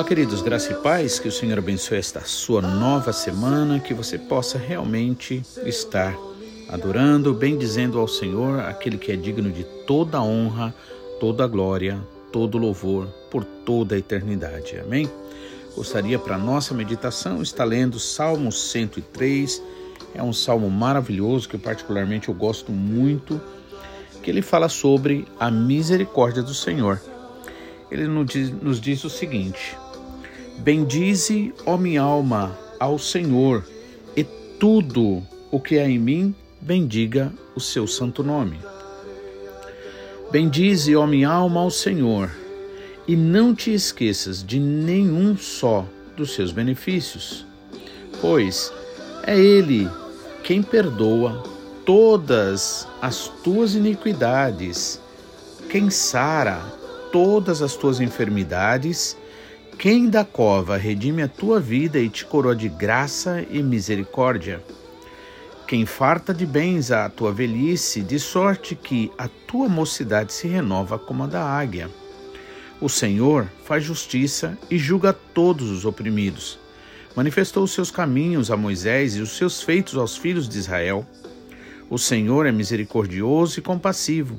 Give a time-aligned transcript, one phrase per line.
[0.00, 4.16] Olá, queridos, graça e paz, que o Senhor abençoe esta sua nova semana, que você
[4.16, 6.16] possa realmente estar
[6.70, 10.74] adorando, bendizendo ao Senhor, aquele que é digno de toda honra,
[11.20, 12.00] toda glória,
[12.32, 14.78] todo louvor por toda a eternidade.
[14.80, 15.06] Amém?
[15.76, 19.62] Gostaria para nossa meditação estar lendo Salmo 103.
[20.14, 23.38] É um salmo maravilhoso que particularmente eu gosto muito,
[24.22, 26.98] que ele fala sobre a misericórdia do Senhor
[27.90, 29.76] ele nos diz, nos diz o seguinte:
[30.60, 33.64] Bendize, ó minha alma, ao Senhor,
[34.14, 34.22] e
[34.58, 38.58] tudo o que há em mim, bendiga o seu santo nome.
[40.30, 42.30] Bendize, ó minha alma, ao Senhor,
[43.08, 47.46] e não te esqueças de nenhum só dos seus benefícios,
[48.20, 48.70] pois
[49.22, 49.88] é Ele
[50.44, 51.42] quem perdoa
[51.86, 55.00] todas as tuas iniquidades,
[55.70, 56.60] quem sara
[57.10, 59.16] todas as tuas enfermidades.
[59.80, 64.62] Quem da cova redime a tua vida e te coroa de graça e misericórdia?
[65.66, 70.98] Quem farta de bens a tua velhice, de sorte que a tua mocidade se renova
[70.98, 71.88] como a da águia.
[72.78, 76.58] O Senhor faz justiça e julga todos os oprimidos.
[77.16, 81.06] Manifestou os seus caminhos a Moisés e os seus feitos aos filhos de Israel.
[81.88, 84.38] O Senhor é misericordioso e compassivo,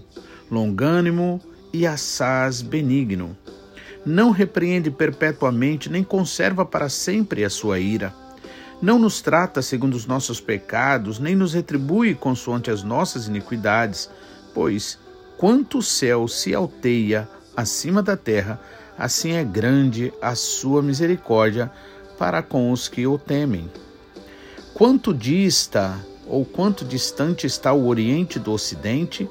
[0.52, 1.42] longânimo
[1.73, 3.36] e assaz benigno.
[4.05, 8.13] Não repreende perpetuamente, nem conserva para sempre a sua ira.
[8.81, 14.09] Não nos trata segundo os nossos pecados, nem nos retribui consoante as nossas iniquidades,
[14.53, 14.97] pois
[15.38, 18.59] quanto o céu se alteia acima da terra,
[18.97, 21.72] assim é grande a sua misericórdia
[22.17, 23.69] para com os que o temem.
[24.73, 25.95] Quanto dista
[26.25, 29.29] ou quanto distante está o Oriente do Ocidente,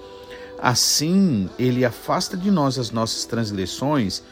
[0.62, 4.22] Assim, ele afasta de nós as nossas transgressões,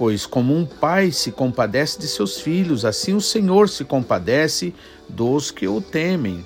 [0.00, 4.74] pois como um pai se compadece de seus filhos, assim o Senhor se compadece
[5.06, 6.42] dos que o temem.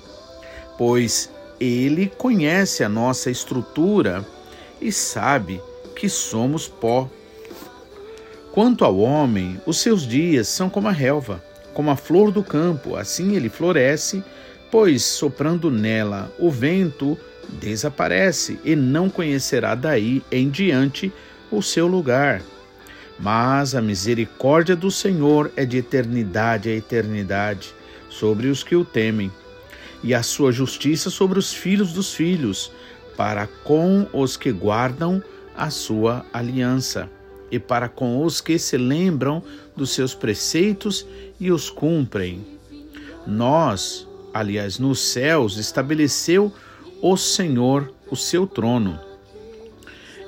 [0.77, 4.27] Pois ele conhece a nossa estrutura
[4.81, 5.61] e sabe
[5.95, 7.09] que somos pó.
[8.51, 11.41] Quanto ao homem, os seus dias são como a relva,
[11.73, 14.21] como a flor do campo, assim ele floresce,
[14.69, 17.17] pois soprando nela o vento
[17.47, 21.09] desaparece e não conhecerá daí em diante
[21.49, 22.41] o seu lugar.
[23.19, 27.73] Mas a misericórdia do Senhor é de eternidade a eternidade
[28.09, 29.31] sobre os que o temem,
[30.03, 32.71] e a sua justiça sobre os filhos dos filhos,
[33.15, 35.23] para com os que guardam
[35.55, 37.09] a sua aliança,
[37.49, 39.41] e para com os que se lembram
[39.75, 41.05] dos seus preceitos
[41.39, 42.45] e os cumprem.
[43.25, 46.53] Nós, aliás, nos céus, estabeleceu
[47.01, 48.99] o Senhor o seu trono,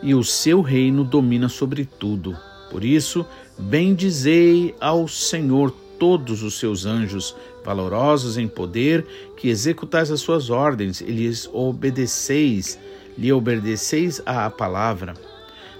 [0.01, 2.37] e o seu reino domina sobre tudo.
[2.69, 3.25] Por isso,
[3.57, 9.05] bendizei ao Senhor todos os seus anjos, valorosos em poder,
[9.35, 12.79] que executais as suas ordens e lhes obedeceis,
[13.17, 15.13] lhe obedeceis à palavra.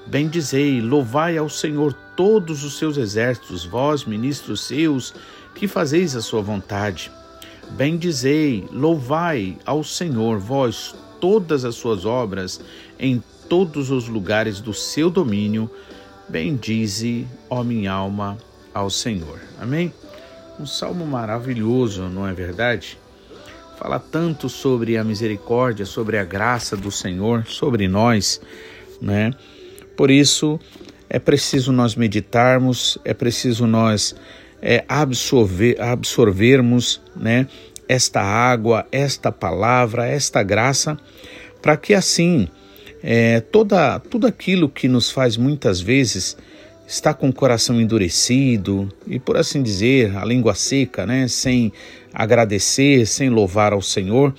[0.08, 5.14] Bendizei, louvai ao Senhor todos os seus exércitos, vós, ministros seus,
[5.54, 7.12] que fazeis a sua vontade.
[7.72, 12.62] Bendizei, louvai ao Senhor, vós todas as suas obras,
[12.98, 15.70] em todos os lugares do seu domínio.
[16.30, 18.38] Bendize, ó minha alma,
[18.74, 19.40] ao Senhor.
[19.60, 19.94] Amém?
[20.60, 22.98] Um salmo maravilhoso, não é verdade?
[23.78, 28.42] Fala tanto sobre a misericórdia, sobre a graça do Senhor sobre nós,
[29.02, 29.32] né?
[29.96, 30.60] Por isso
[31.10, 34.16] é preciso nós meditarmos, é preciso nós
[34.62, 37.48] é, absorver, absorvermos né,
[37.88, 40.98] esta água, esta palavra, esta graça,
[41.62, 42.48] para que assim
[43.10, 46.36] é, toda, tudo aquilo que nos faz muitas vezes
[46.86, 51.72] estar com o coração endurecido e, por assim dizer, a língua seca, né, sem
[52.14, 54.36] agradecer, sem louvar ao Senhor,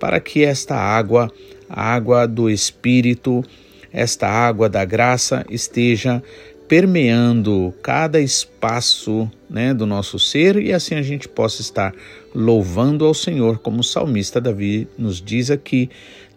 [0.00, 1.30] para que esta água,
[1.68, 3.44] a água do Espírito,
[3.92, 6.20] esta água da graça esteja
[6.68, 11.94] permeando cada espaço né, do nosso ser e assim a gente possa estar
[12.34, 15.88] louvando ao Senhor, como o salmista Davi nos diz aqui,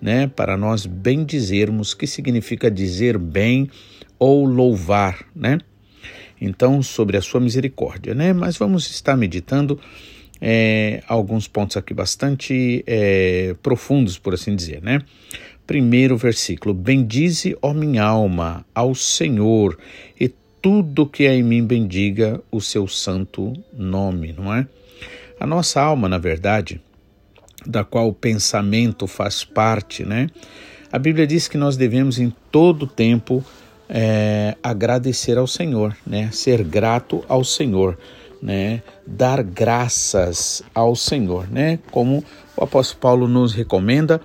[0.01, 3.69] né, para nós bendizermos, que significa dizer bem
[4.17, 5.59] ou louvar, né?
[6.39, 8.33] Então, sobre a sua misericórdia, né?
[8.33, 9.79] Mas vamos estar meditando
[10.41, 15.01] é, alguns pontos aqui bastante é, profundos, por assim dizer, né?
[15.71, 19.77] Primeiro versículo: Bendize, ó minha alma, ao Senhor,
[20.19, 20.27] e
[20.61, 24.67] tudo que é em mim bendiga o seu santo nome, não é?
[25.39, 26.81] A nossa alma, na verdade,
[27.65, 30.27] da qual o pensamento faz parte, né?
[30.91, 33.41] A Bíblia diz que nós devemos em todo tempo
[33.87, 36.29] é, agradecer ao Senhor, né?
[36.33, 37.97] Ser grato ao Senhor,
[38.41, 38.83] né?
[39.07, 41.79] Dar graças ao Senhor, né?
[41.91, 42.25] Como
[42.57, 44.19] o apóstolo Paulo nos recomenda,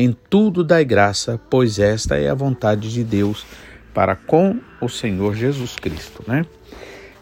[0.00, 3.44] em tudo dai graça, pois esta é a vontade de Deus
[3.92, 6.46] para com o Senhor Jesus Cristo, né?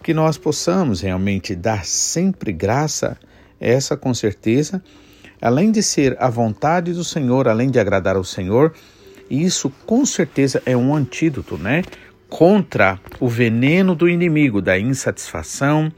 [0.02, 3.16] Que nós possamos realmente dar sempre graça,
[3.58, 4.84] essa com certeza,
[5.40, 8.74] além de ser a vontade do Senhor, além de agradar ao Senhor,
[9.30, 11.82] isso com certeza é um antídoto, né?
[12.28, 15.90] Contra o veneno do inimigo, da insatisfação,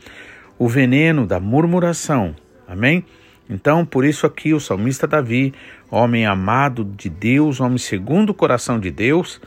[0.56, 2.36] o veneno da murmuração.
[2.68, 3.04] Amém?
[3.48, 5.54] Então, por isso aqui o salmista Davi,
[5.90, 9.40] homem amado de Deus, homem segundo o coração de Deus,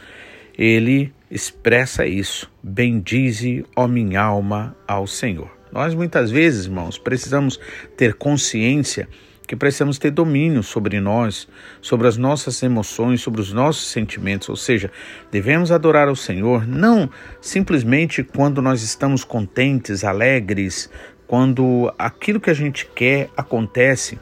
[0.58, 2.52] ele expressa isso.
[2.64, 5.50] Bendize, ó minha alma, ao Senhor.
[5.72, 7.60] Nós muitas vezes, irmãos, precisamos
[7.96, 9.08] ter consciência
[9.52, 11.46] que precisamos ter domínio sobre nós,
[11.82, 14.90] sobre as nossas emoções, sobre os nossos sentimentos, ou seja,
[15.30, 17.10] devemos adorar ao Senhor não
[17.42, 20.90] simplesmente quando nós estamos contentes, alegres,
[21.32, 24.20] quando aquilo que a gente quer acontece,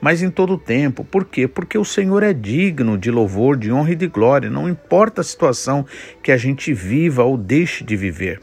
[0.00, 1.04] mas em todo o tempo.
[1.04, 1.48] Por quê?
[1.48, 5.24] Porque o Senhor é digno de louvor, de honra e de glória, não importa a
[5.24, 5.84] situação
[6.22, 8.40] que a gente viva ou deixe de viver.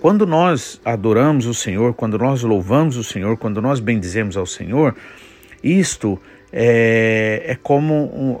[0.00, 4.96] Quando nós adoramos o Senhor, quando nós louvamos o Senhor, quando nós bendizemos ao Senhor,
[5.62, 6.18] isto
[6.52, 8.40] é, é como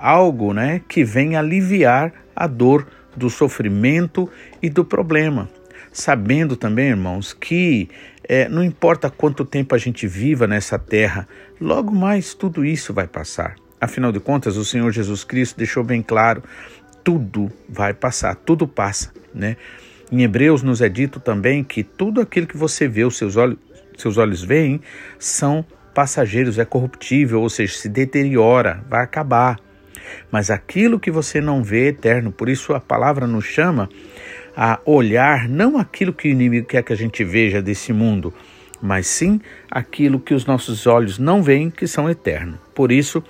[0.00, 4.26] algo né, que vem aliviar a dor do sofrimento
[4.62, 5.50] e do problema.
[5.92, 7.88] Sabendo também, irmãos, que
[8.24, 11.28] é, não importa quanto tempo a gente viva nessa terra,
[11.60, 13.56] logo mais tudo isso vai passar.
[13.78, 16.42] Afinal de contas, o Senhor Jesus Cristo deixou bem claro:
[17.04, 19.56] tudo vai passar, tudo passa, né?
[20.10, 23.58] Em Hebreus nos é dito também que tudo aquilo que você vê, os seus olhos,
[23.96, 24.80] seus olhos veem,
[25.18, 29.58] são passageiros, é corruptível, ou seja, se deteriora, vai acabar.
[30.30, 33.88] Mas aquilo que você não vê é eterno, por isso a palavra nos chama
[34.56, 38.32] a olhar não aquilo que o inimigo quer que a gente veja desse mundo,
[38.80, 39.40] mas sim
[39.70, 42.58] aquilo que os nossos olhos não veem, que são eternos.
[42.74, 43.22] Por isso,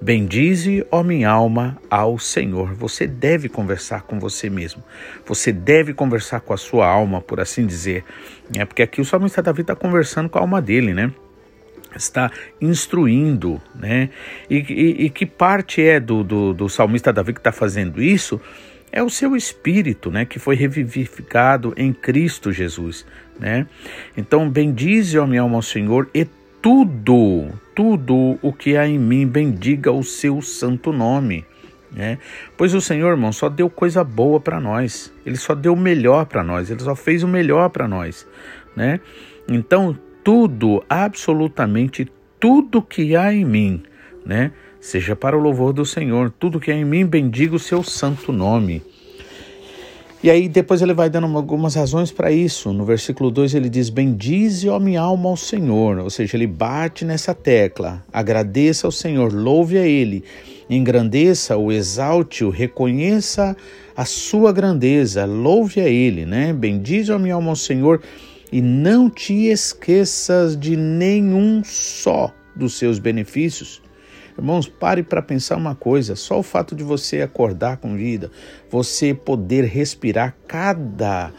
[0.00, 2.72] bendize, ó minha alma, ao Senhor.
[2.74, 4.82] Você deve conversar com você mesmo.
[5.26, 8.04] Você deve conversar com a sua alma, por assim dizer.
[8.56, 11.12] É porque aqui o salmista Davi está conversando com a alma dele, né?
[11.96, 12.30] está
[12.60, 14.10] instruindo, né?
[14.48, 18.40] E, e, e que parte é do, do, do salmista Davi que está fazendo isso?
[18.92, 20.26] É o seu espírito, né?
[20.26, 23.06] Que foi revivificado em Cristo Jesus,
[23.40, 23.66] né?
[24.16, 26.26] Então, bendize, ó minha alma, ao Senhor e
[26.60, 31.44] tudo, tudo o que há em mim, bendiga o seu santo nome.
[31.90, 32.18] né?
[32.56, 36.26] pois o Senhor, irmão, só deu coisa boa para nós, Ele só deu o melhor
[36.26, 38.26] para nós, Ele só fez o melhor para nós.
[38.76, 39.00] Né?
[39.48, 43.82] Então, tudo, absolutamente tudo que há em mim,
[44.24, 44.52] né?
[44.82, 48.32] Seja para o louvor do Senhor, tudo que há em mim, bendiga o seu santo
[48.32, 48.82] nome.
[50.20, 52.72] E aí depois ele vai dando algumas razões para isso.
[52.72, 55.98] No versículo 2 ele diz: Bendize, ó minha alma, ao Senhor.
[55.98, 58.04] Ou seja, ele bate nessa tecla.
[58.12, 60.24] Agradeça ao Senhor, louve a Ele,
[60.68, 63.56] engrandeça-o, exalte-o, reconheça
[63.96, 66.52] a sua grandeza, louve a Ele, né?
[66.52, 68.02] Bendize, ó minha alma, ao Senhor
[68.50, 73.80] e não te esqueças de nenhum só dos seus benefícios.
[74.36, 78.30] Irmãos, pare para pensar uma coisa: só o fato de você acordar com vida,
[78.70, 81.32] você poder respirar cada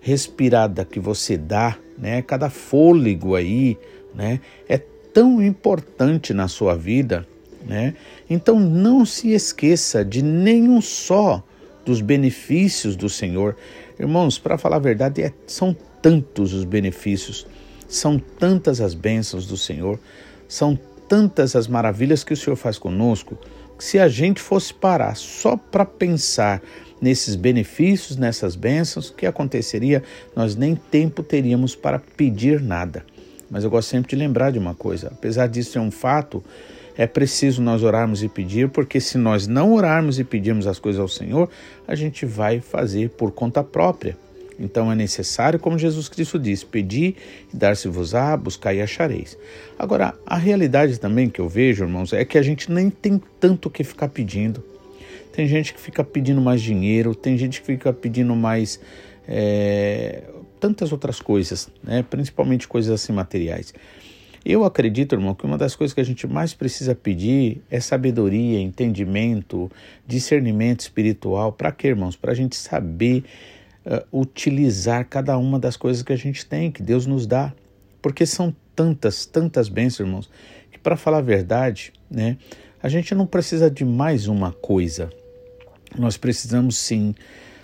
[0.00, 3.76] respirada que você dá, né, cada fôlego aí,
[4.14, 7.26] né, é tão importante na sua vida,
[7.66, 7.94] né?
[8.30, 11.42] Então não se esqueça de nenhum só
[11.84, 13.56] dos benefícios do Senhor.
[13.98, 17.46] Irmãos, para falar a verdade, é, são tantos os benefícios,
[17.88, 19.98] são tantas as bênçãos do Senhor,
[20.46, 23.38] são tantas as maravilhas que o Senhor faz conosco,
[23.76, 26.60] que se a gente fosse parar só para pensar
[27.00, 30.02] nesses benefícios, nessas bênçãos, o que aconteceria?
[30.34, 33.04] Nós nem tempo teríamos para pedir nada.
[33.50, 36.44] Mas eu gosto sempre de lembrar de uma coisa: apesar disso ser um fato,
[36.96, 41.00] é preciso nós orarmos e pedir, porque se nós não orarmos e pedirmos as coisas
[41.00, 41.48] ao Senhor,
[41.86, 44.16] a gente vai fazer por conta própria.
[44.58, 47.16] Então é necessário, como Jesus Cristo diz, pedir
[47.52, 49.38] e dar-se-vos-á, buscar e achareis.
[49.78, 53.66] Agora, a realidade também que eu vejo, irmãos, é que a gente nem tem tanto
[53.66, 54.62] o que ficar pedindo.
[55.32, 58.80] Tem gente que fica pedindo mais dinheiro, tem gente que fica pedindo mais
[59.28, 60.24] é,
[60.58, 62.04] tantas outras coisas, né?
[62.08, 63.72] principalmente coisas assim materiais.
[64.44, 68.58] Eu acredito, irmão, que uma das coisas que a gente mais precisa pedir é sabedoria,
[68.60, 69.70] entendimento,
[70.06, 71.52] discernimento espiritual.
[71.52, 72.16] Para quê, irmãos?
[72.16, 73.24] Para a gente saber
[73.88, 77.52] uh, utilizar cada uma das coisas que a gente tem, que Deus nos dá.
[78.02, 80.30] Porque são tantas, tantas bênçãos, irmãos,
[80.70, 82.36] que para falar a verdade, né,
[82.82, 85.10] a gente não precisa de mais uma coisa.
[85.98, 87.14] Nós precisamos sim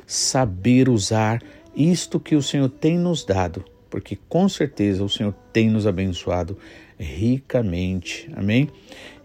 [0.06, 1.40] saber usar
[1.76, 6.58] isto que o Senhor tem nos dado, porque com certeza o Senhor tem nos abençoado
[6.98, 8.30] ricamente.
[8.34, 8.68] Amém?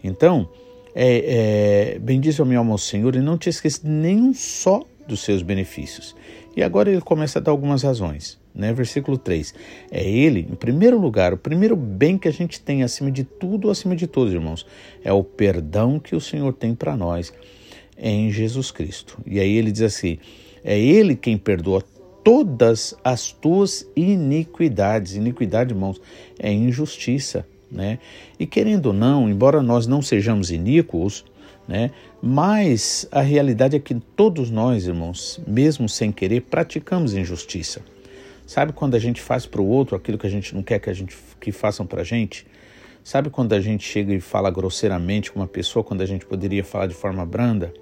[0.02, 0.48] Então,
[0.94, 5.42] é, é, bendize meu alma ao Senhor e não te esqueça nenhum só dos seus
[5.42, 6.14] benefícios.
[6.56, 8.38] E agora ele começa a dar algumas razões.
[8.54, 8.72] Né?
[8.72, 9.54] Versículo 3.
[9.90, 13.70] É ele, em primeiro lugar, o primeiro bem que a gente tem acima de tudo,
[13.70, 14.66] acima de todos, irmãos,
[15.04, 17.32] é o perdão que o Senhor tem para nós
[17.96, 19.18] em Jesus Cristo.
[19.26, 20.18] E aí ele diz assim:
[20.64, 21.82] é ele quem perdoa
[22.24, 25.14] todas as tuas iniquidades.
[25.14, 26.00] Iniquidade, irmãos,
[26.38, 27.98] é injustiça, né?
[28.38, 31.24] E querendo ou não, embora nós não sejamos iníquos,
[31.70, 31.92] né?
[32.20, 37.80] Mas a realidade é que todos nós, irmãos, mesmo sem querer, praticamos injustiça.
[38.44, 40.90] Sabe quando a gente faz para o outro aquilo que a gente não quer que
[40.90, 42.44] a gente que façam para a gente?
[43.04, 46.64] Sabe quando a gente chega e fala grosseiramente com uma pessoa quando a gente poderia
[46.64, 47.72] falar de forma branda?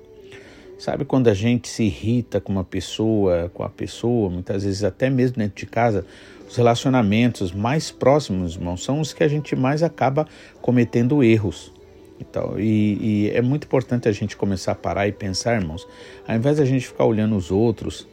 [0.78, 5.08] Sabe quando a gente se irrita com uma pessoa, com a pessoa, muitas vezes até
[5.08, 6.04] mesmo dentro de casa,
[6.46, 10.28] os relacionamentos mais próximos, irmão, são os que a gente mais acaba
[10.60, 11.72] cometendo erros.
[12.20, 15.86] Então, e, e é muito importante a gente começar a parar e pensar, irmãos,
[16.26, 18.06] ao invés da gente ficar olhando os outros,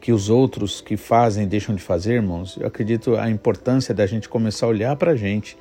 [0.00, 4.28] que os outros que fazem deixam de fazer, irmãos, eu acredito a importância da gente
[4.28, 5.56] começar a olhar para a gente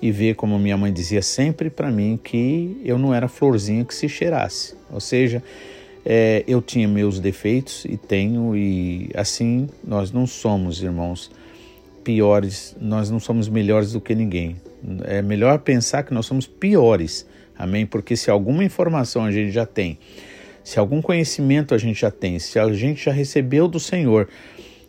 [0.00, 3.94] e ver, como minha mãe dizia sempre para mim, que eu não era florzinha que
[3.94, 4.74] se cheirasse.
[4.90, 5.42] Ou seja,
[6.04, 11.30] é, eu tinha meus defeitos e tenho, e assim nós não somos, irmãos,
[12.02, 14.56] piores, nós não somos melhores do que ninguém.
[15.04, 17.86] É melhor pensar que nós somos piores, amém?
[17.86, 19.98] Porque se alguma informação a gente já tem,
[20.64, 24.28] se algum conhecimento a gente já tem, se a gente já recebeu do Senhor,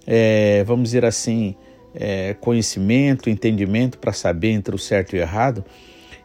[0.05, 1.55] é, vamos dizer assim,
[1.95, 5.63] é, conhecimento, entendimento para saber entre o certo e o errado,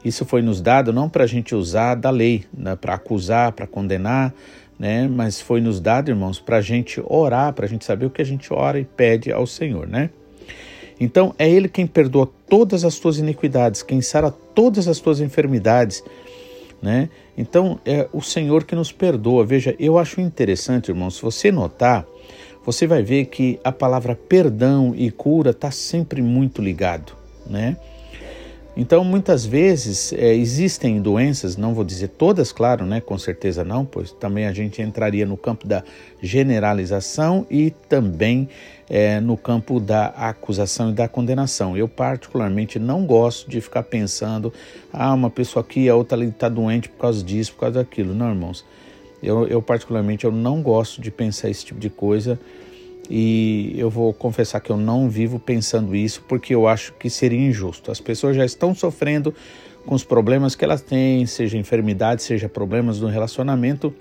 [0.04, 3.66] isso foi nos dado não para a gente usar da lei, né, para acusar, para
[3.66, 4.32] condenar,
[4.78, 5.08] né?
[5.08, 8.22] Mas foi nos dado, irmãos, para a gente orar, para a gente saber o que
[8.22, 10.10] a gente ora e pede ao Senhor, né?
[11.00, 16.02] Então é Ele quem perdoa todas as tuas iniquidades, quem sara todas as tuas enfermidades,
[16.82, 17.08] né?
[17.36, 19.44] Então é o Senhor que nos perdoa.
[19.44, 22.06] Veja, eu acho interessante, irmãos, se você notar,
[22.64, 27.12] você vai ver que a palavra perdão e cura está sempre muito ligado,
[27.46, 27.76] né?
[28.76, 33.00] Então, muitas vezes é, existem doenças, não vou dizer todas, claro, né?
[33.00, 35.82] Com certeza não, pois também a gente entraria no campo da
[36.22, 38.48] generalização e também
[38.88, 41.76] é, no campo da acusação e da condenação.
[41.76, 44.52] Eu, particularmente, não gosto de ficar pensando,
[44.92, 48.14] ah, uma pessoa aqui, a outra ali está doente por causa disso, por causa daquilo.
[48.14, 48.64] Não, irmãos.
[49.22, 52.38] Eu, eu, particularmente, eu não gosto de pensar esse tipo de coisa
[53.10, 57.38] e eu vou confessar que eu não vivo pensando isso porque eu acho que seria
[57.38, 57.90] injusto.
[57.90, 59.34] As pessoas já estão sofrendo
[59.84, 63.92] com os problemas que elas têm, seja enfermidade, seja problemas no relacionamento,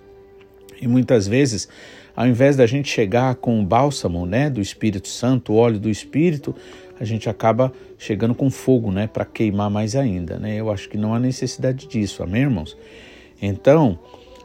[0.81, 1.67] e muitas vezes,
[2.15, 5.89] ao invés da gente chegar com o bálsamo, né, do Espírito Santo, o óleo do
[5.89, 6.55] Espírito,
[6.99, 10.55] a gente acaba chegando com fogo, né, para queimar mais ainda, né?
[10.55, 12.75] Eu acho que não há necessidade disso, amém, irmãos?
[13.41, 13.99] Então,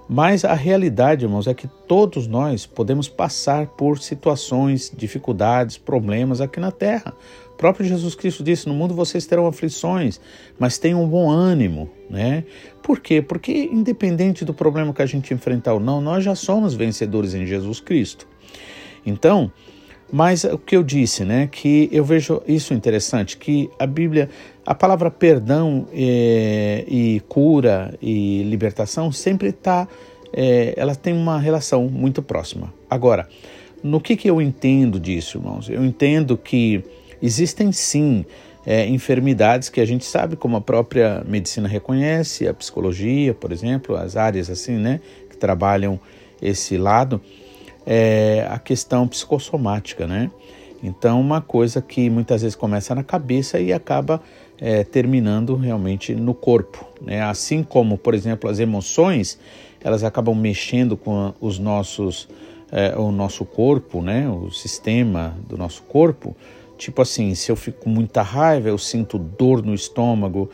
[0.09, 6.61] mas a realidade, irmãos, é que todos nós podemos passar por situações, dificuldades, problemas aqui
[6.61, 7.15] na terra.
[7.63, 10.21] Próprio Jesus Cristo disse: No mundo vocês terão aflições,
[10.59, 12.43] mas tenham um bom ânimo, né?
[12.83, 13.23] Por quê?
[13.23, 17.47] Porque, independente do problema que a gente enfrentar ou não, nós já somos vencedores em
[17.47, 18.27] Jesus Cristo.
[19.07, 19.53] Então,
[20.11, 21.47] mas o que eu disse, né?
[21.47, 24.29] Que eu vejo isso interessante, que a Bíblia,
[24.67, 29.87] a palavra perdão é, e cura e libertação sempre está,
[30.33, 32.75] é, ela tem uma relação muito próxima.
[32.91, 33.29] Agora,
[33.85, 35.71] no que, que eu entendo disso, irmãos?
[35.71, 36.83] Eu entendo que
[37.23, 38.25] existem sim
[38.67, 43.97] é, enfermidades que a gente sabe, como a própria medicina reconhece, a psicologia, por exemplo,
[43.97, 45.01] as áreas assim, né,
[45.31, 45.99] que trabalham
[46.41, 47.21] esse lado
[47.87, 50.31] é a questão psicossomática, né?
[50.83, 54.21] Então, uma coisa que muitas vezes começa na cabeça e acaba
[54.59, 57.23] é, terminando realmente no corpo, né?
[57.23, 59.39] Assim como, por exemplo, as emoções,
[59.81, 62.29] elas acabam mexendo com os nossos,
[62.71, 64.29] é, o nosso corpo, né?
[64.29, 66.37] O sistema do nosso corpo.
[66.83, 70.51] Tipo assim, se eu fico com muita raiva, eu sinto dor no estômago.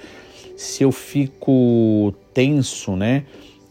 [0.57, 3.25] Se eu fico tenso, né?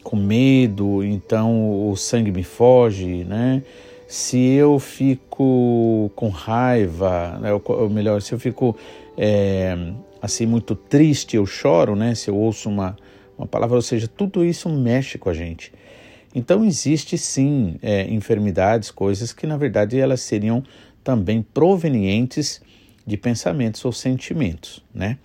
[0.08, 3.62] com medo, então o sangue me foge, né?
[4.08, 7.52] Se eu fico com raiva, né?
[7.52, 8.74] ou melhor, se eu fico
[9.18, 9.78] é,
[10.22, 12.16] assim muito triste, eu choro, né?
[12.16, 12.96] Se eu ouço uma,
[13.38, 15.74] uma palavra, ou seja, tudo isso mexe com a gente.
[16.34, 20.64] Então existe sim é, enfermidades, coisas que na verdade elas seriam
[21.08, 22.62] também provenientes
[23.06, 25.18] de pensamentos ou sentimentos, né?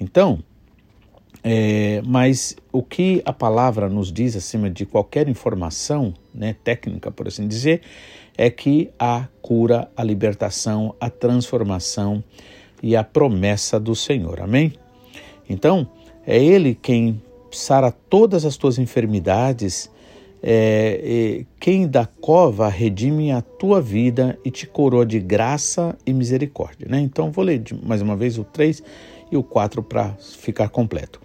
[0.00, 0.38] Então
[1.44, 7.28] É, mas o que a palavra nos diz acima de qualquer informação né, técnica, por
[7.28, 7.80] assim dizer,
[8.36, 12.22] é que a cura, a libertação, a transformação
[12.82, 14.40] e a promessa do Senhor.
[14.40, 14.72] Amém?
[15.48, 15.88] Então,
[16.26, 17.22] é Ele quem
[17.52, 19.88] sara todas as tuas enfermidades,
[20.42, 26.86] é, quem da cova redime a tua vida e te coroa de graça e misericórdia.
[26.88, 27.00] Né?
[27.00, 28.82] Então, vou ler mais uma vez o 3
[29.30, 31.20] e o 4 para ficar completo.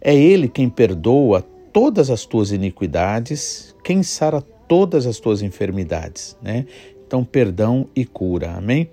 [0.00, 1.42] É Ele quem perdoa
[1.72, 6.66] todas as tuas iniquidades, quem sara todas as tuas enfermidades, né?
[7.06, 8.88] Então, perdão e cura, amém?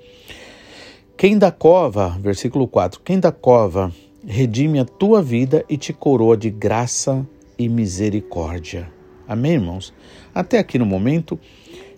[1.16, 3.92] Quem da cova, versículo 4, quem da cova
[4.26, 7.26] redime a tua vida e te coroa de graça
[7.58, 8.99] e misericórdia.
[9.30, 9.94] Amém, irmãos?
[10.34, 11.40] Até aqui no momento,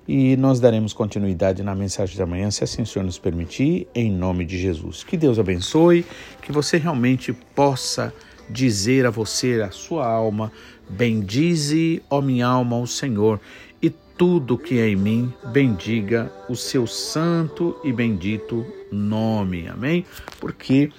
[0.05, 4.11] e nós daremos continuidade na mensagem da manhã, se assim o Senhor nos permitir, em
[4.11, 5.01] nome de Jesus.
[5.01, 6.05] Que Deus abençoe,
[6.41, 8.13] que você realmente possa
[8.49, 10.51] dizer a você, a sua alma,
[10.89, 13.39] bendize, ó minha alma, o Senhor,
[13.81, 19.69] e tudo que é em mim, bendiga o seu santo e bendito nome.
[19.69, 20.05] Amém?
[20.37, 20.91] Porque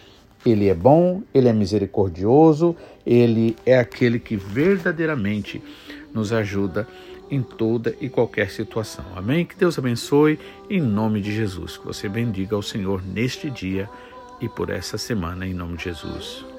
[0.45, 5.63] ele é bom, ele é misericordioso, ele é aquele que verdadeiramente
[6.13, 6.87] nos ajuda
[7.31, 9.05] em toda e qualquer situação.
[9.17, 9.45] Amém?
[9.45, 11.79] Que Deus abençoe em nome de Jesus.
[11.79, 13.89] Que você bendiga ao Senhor neste dia
[14.41, 16.52] e por essa semana, em nome de Jesus.